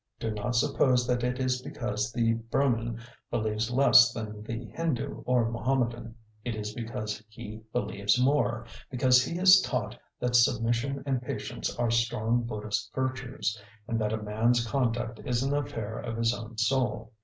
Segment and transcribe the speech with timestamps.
[0.19, 2.97] Do not suppose that it is because the Burman
[3.29, 6.15] believes less than the Hindu or Mahommedan.
[6.43, 11.91] It is because he believes more, because he is taught that submission and patience are
[11.91, 17.13] strong Buddhist virtues, and that a man's conduct is an affair of his own soul.